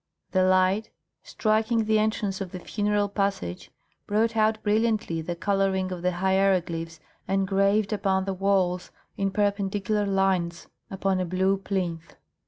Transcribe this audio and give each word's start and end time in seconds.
The 0.31 0.43
light, 0.43 0.89
striking 1.21 1.85
the 1.85 1.99
entrance 1.99 2.41
of 2.41 2.51
the 2.51 2.59
funeral 2.59 3.07
passage, 3.07 3.69
brought 4.07 4.35
out 4.35 4.57
brilliantly 4.63 5.21
the 5.21 5.35
colouring 5.35 5.91
of 5.91 6.01
the 6.01 6.13
hieroglyphs 6.13 6.99
engraved 7.27 7.93
upon 7.93 8.25
the 8.25 8.33
walls 8.33 8.89
in 9.15 9.29
perpendicular 9.29 10.07
lines 10.07 10.65
upon 10.89 11.19
a 11.19 11.25
blue 11.25 11.55
plinth. 11.55 12.15